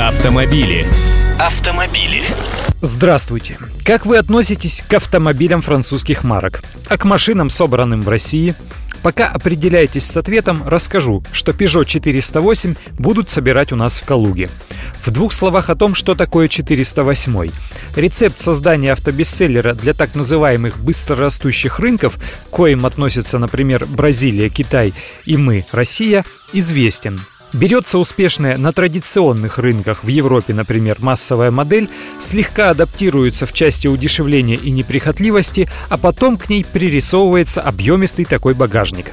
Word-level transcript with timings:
Автомобили. 0.00 0.86
Автомобили. 1.38 2.22
Здравствуйте! 2.80 3.58
Как 3.84 4.06
вы 4.06 4.16
относитесь 4.16 4.82
к 4.88 4.94
автомобилям 4.94 5.60
французских 5.60 6.24
марок? 6.24 6.62
А 6.88 6.96
к 6.96 7.04
машинам, 7.04 7.50
собранным 7.50 8.00
в 8.00 8.08
России? 8.08 8.54
Пока 9.02 9.28
определяетесь 9.28 10.06
с 10.06 10.16
ответом, 10.16 10.62
расскажу, 10.66 11.22
что 11.32 11.52
Peugeot 11.52 11.84
408 11.84 12.76
будут 12.98 13.28
собирать 13.28 13.72
у 13.72 13.76
нас 13.76 13.98
в 13.98 14.06
Калуге. 14.06 14.48
В 15.04 15.10
двух 15.10 15.34
словах 15.34 15.68
о 15.68 15.76
том, 15.76 15.94
что 15.94 16.14
такое 16.14 16.48
408. 16.48 17.50
Рецепт 17.94 18.38
создания 18.38 18.92
автобестселлера 18.92 19.74
для 19.74 19.92
так 19.92 20.14
называемых 20.14 20.78
быстрорастущих 20.78 21.78
рынков, 21.78 22.14
к 22.16 22.48
коим 22.48 22.86
относятся, 22.86 23.38
например, 23.38 23.84
Бразилия, 23.84 24.48
Китай 24.48 24.94
и 25.26 25.36
мы, 25.36 25.66
Россия, 25.72 26.24
известен. 26.54 27.20
Берется 27.52 27.98
успешная 27.98 28.56
на 28.56 28.72
традиционных 28.72 29.58
рынках 29.58 30.04
в 30.04 30.08
Европе, 30.08 30.54
например, 30.54 30.96
массовая 31.00 31.50
модель, 31.50 31.88
слегка 32.20 32.70
адаптируется 32.70 33.44
в 33.44 33.52
части 33.52 33.88
удешевления 33.88 34.56
и 34.56 34.70
неприхотливости, 34.70 35.68
а 35.88 35.98
потом 35.98 36.36
к 36.36 36.48
ней 36.48 36.64
пририсовывается 36.64 37.60
объемистый 37.60 38.24
такой 38.24 38.54
багажник. 38.54 39.06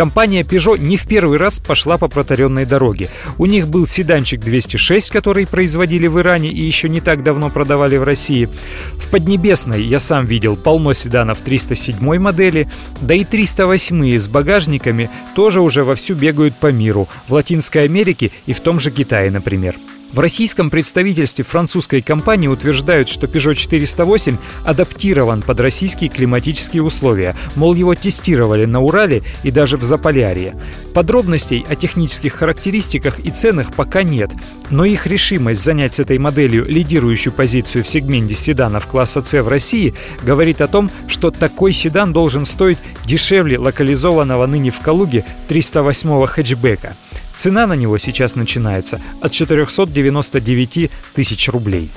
Компания 0.00 0.44
Peugeot 0.44 0.78
не 0.78 0.96
в 0.96 1.06
первый 1.06 1.36
раз 1.36 1.58
пошла 1.58 1.98
по 1.98 2.08
протаренной 2.08 2.64
дороге. 2.64 3.10
У 3.36 3.44
них 3.44 3.68
был 3.68 3.86
седанчик 3.86 4.40
206, 4.40 5.10
который 5.10 5.46
производили 5.46 6.06
в 6.06 6.18
Иране 6.18 6.48
и 6.48 6.62
еще 6.62 6.88
не 6.88 7.02
так 7.02 7.22
давно 7.22 7.50
продавали 7.50 7.98
в 7.98 8.04
России. 8.04 8.48
В 8.94 9.10
Поднебесной 9.10 9.82
я 9.82 10.00
сам 10.00 10.24
видел 10.24 10.56
полно 10.56 10.94
седанов 10.94 11.40
307 11.40 12.18
модели, 12.18 12.66
да 13.02 13.12
и 13.12 13.26
308 13.26 14.18
с 14.18 14.26
багажниками 14.26 15.10
тоже 15.34 15.60
уже 15.60 15.84
вовсю 15.84 16.14
бегают 16.14 16.54
по 16.54 16.72
миру, 16.72 17.06
в 17.28 17.34
Латинской 17.34 17.84
Америке 17.84 18.30
и 18.46 18.54
в 18.54 18.60
том 18.60 18.80
же 18.80 18.90
Китае, 18.90 19.30
например. 19.30 19.76
В 20.12 20.18
российском 20.18 20.70
представительстве 20.70 21.44
французской 21.44 22.02
компании 22.02 22.48
утверждают, 22.48 23.08
что 23.08 23.28
Peugeot 23.28 23.54
408 23.54 24.38
адаптирован 24.64 25.40
под 25.40 25.60
российские 25.60 26.10
климатические 26.10 26.82
условия, 26.82 27.36
мол, 27.54 27.74
его 27.74 27.94
тестировали 27.94 28.64
на 28.64 28.80
Урале 28.80 29.22
и 29.44 29.52
даже 29.52 29.76
в 29.76 29.84
Заполярье. 29.90 30.54
Подробностей 30.94 31.66
о 31.68 31.74
технических 31.74 32.34
характеристиках 32.34 33.18
и 33.18 33.30
ценах 33.30 33.74
пока 33.74 34.04
нет, 34.04 34.30
но 34.70 34.84
их 34.84 35.08
решимость 35.08 35.64
занять 35.64 35.94
с 35.94 35.98
этой 35.98 36.16
моделью 36.16 36.64
лидирующую 36.64 37.32
позицию 37.32 37.82
в 37.82 37.88
сегменте 37.88 38.36
седанов 38.36 38.86
класса 38.86 39.20
C 39.20 39.42
в 39.42 39.48
России 39.48 39.94
говорит 40.22 40.60
о 40.60 40.68
том, 40.68 40.92
что 41.08 41.32
такой 41.32 41.72
седан 41.72 42.12
должен 42.12 42.46
стоить 42.46 42.78
дешевле 43.04 43.58
локализованного 43.58 44.46
ныне 44.46 44.70
в 44.70 44.78
Калуге 44.78 45.24
308-го 45.48 46.24
хэтчбека– 46.26 46.96
Цена 47.40 47.66
на 47.66 47.72
него 47.72 47.96
сейчас 47.96 48.34
начинается 48.34 49.00
от 49.22 49.32
499 49.32 50.90
тысяч 51.14 51.48
рублей. 51.48 51.90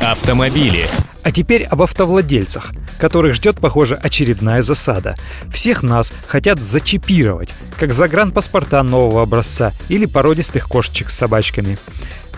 Автомобили. 0.00 0.88
А 1.24 1.32
теперь 1.32 1.64
об 1.64 1.82
автовладельцах, 1.82 2.72
которых 2.98 3.34
ждет, 3.34 3.58
похоже, 3.58 3.96
очередная 3.96 4.62
засада. 4.62 5.16
Всех 5.52 5.82
нас 5.82 6.12
хотят 6.26 6.60
зачипировать, 6.60 7.50
как 7.78 7.92
загранпаспорта 7.92 8.82
нового 8.82 9.22
образца 9.22 9.72
или 9.88 10.06
породистых 10.06 10.68
кошечек 10.68 11.10
с 11.10 11.16
собачками. 11.16 11.78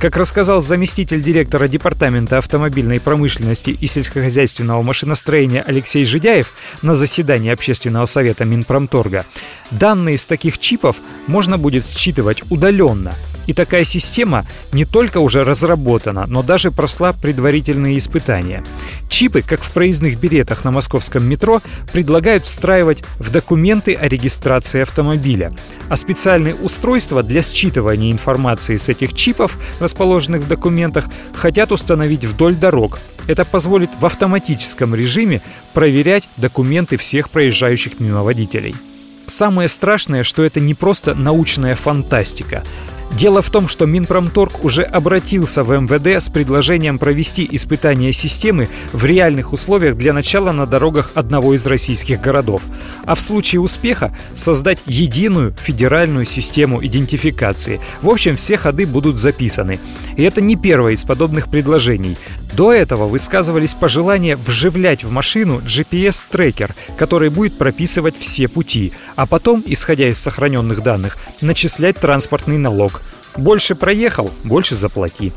Как 0.00 0.16
рассказал 0.16 0.62
заместитель 0.62 1.22
директора 1.22 1.68
Департамента 1.68 2.38
автомобильной 2.38 2.98
промышленности 2.98 3.70
и 3.70 3.86
сельскохозяйственного 3.86 4.80
машиностроения 4.80 5.62
Алексей 5.62 6.06
Жидяев 6.06 6.54
на 6.80 6.94
заседании 6.94 7.52
Общественного 7.52 8.06
совета 8.06 8.46
Минпромторга, 8.46 9.26
данные 9.70 10.14
из 10.14 10.24
таких 10.24 10.56
чипов 10.58 10.96
можно 11.26 11.58
будет 11.58 11.86
считывать 11.86 12.42
удаленно– 12.50 13.12
и 13.50 13.52
такая 13.52 13.82
система 13.82 14.46
не 14.70 14.84
только 14.84 15.18
уже 15.18 15.42
разработана, 15.42 16.24
но 16.28 16.44
даже 16.44 16.70
прошла 16.70 17.12
предварительные 17.12 17.98
испытания. 17.98 18.62
Чипы, 19.08 19.42
как 19.42 19.64
в 19.64 19.72
проездных 19.72 20.20
билетах 20.20 20.64
на 20.64 20.70
московском 20.70 21.24
метро, 21.28 21.60
предлагают 21.92 22.44
встраивать 22.44 23.02
в 23.18 23.32
документы 23.32 23.94
о 23.94 24.06
регистрации 24.06 24.82
автомобиля. 24.82 25.52
А 25.88 25.96
специальные 25.96 26.54
устройства 26.54 27.24
для 27.24 27.40
считывания 27.40 28.12
информации 28.12 28.76
с 28.76 28.88
этих 28.88 29.14
чипов, 29.14 29.58
расположенных 29.80 30.42
в 30.42 30.46
документах, 30.46 31.06
хотят 31.34 31.72
установить 31.72 32.24
вдоль 32.24 32.54
дорог. 32.54 33.00
Это 33.26 33.44
позволит 33.44 33.90
в 33.98 34.06
автоматическом 34.06 34.94
режиме 34.94 35.42
проверять 35.74 36.28
документы 36.36 36.96
всех 36.98 37.30
проезжающих 37.30 37.98
мимо 37.98 38.22
водителей. 38.22 38.76
Самое 39.26 39.68
страшное, 39.68 40.22
что 40.22 40.44
это 40.44 40.60
не 40.60 40.74
просто 40.74 41.16
научная 41.16 41.74
фантастика. 41.74 42.62
Дело 43.16 43.42
в 43.42 43.50
том, 43.50 43.68
что 43.68 43.86
Минпромторг 43.86 44.64
уже 44.64 44.82
обратился 44.82 45.64
в 45.64 45.78
МВД 45.78 46.22
с 46.22 46.30
предложением 46.30 46.98
провести 46.98 47.46
испытание 47.50 48.12
системы 48.12 48.68
в 48.92 49.04
реальных 49.04 49.52
условиях 49.52 49.96
для 49.96 50.12
начала 50.12 50.52
на 50.52 50.64
дорогах 50.64 51.10
одного 51.14 51.54
из 51.54 51.66
российских 51.66 52.20
городов, 52.20 52.62
а 53.04 53.14
в 53.14 53.20
случае 53.20 53.60
успеха 53.60 54.16
создать 54.36 54.78
единую 54.86 55.52
федеральную 55.52 56.24
систему 56.24 56.84
идентификации. 56.84 57.80
В 58.00 58.08
общем, 58.08 58.36
все 58.36 58.56
ходы 58.56 58.86
будут 58.86 59.16
записаны. 59.16 59.78
И 60.16 60.22
это 60.22 60.40
не 60.40 60.56
первое 60.56 60.92
из 60.92 61.04
подобных 61.04 61.48
предложений. 61.48 62.16
До 62.52 62.72
этого 62.72 63.06
высказывались 63.06 63.74
пожелания 63.74 64.36
вживлять 64.36 65.04
в 65.04 65.10
машину 65.10 65.60
GPS-трекер, 65.60 66.74
который 66.96 67.30
будет 67.30 67.56
прописывать 67.56 68.18
все 68.18 68.48
пути, 68.48 68.92
а 69.16 69.26
потом, 69.26 69.62
исходя 69.66 70.08
из 70.08 70.18
сохраненных 70.18 70.82
данных, 70.82 71.16
начислять 71.40 71.98
транспортный 71.98 72.58
налог. 72.58 73.02
Больше 73.36 73.74
проехал, 73.74 74.30
больше 74.44 74.74
заплати. 74.74 75.32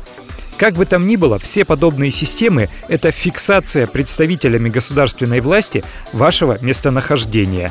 Как 0.56 0.74
бы 0.74 0.86
там 0.86 1.06
ни 1.06 1.16
было, 1.16 1.38
все 1.38 1.64
подобные 1.64 2.10
системы– 2.10 2.68
это 2.88 3.10
фиксация 3.10 3.86
представителями 3.86 4.68
государственной 4.68 5.40
власти 5.40 5.84
вашего 6.12 6.58
местонахождения. 6.60 7.70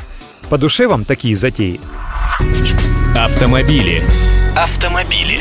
По 0.50 0.58
душе 0.58 0.86
вам 0.86 1.04
такие 1.04 1.34
затеи? 1.34 1.80
Автомобили. 3.16 4.02
Автомобили. 4.56 5.40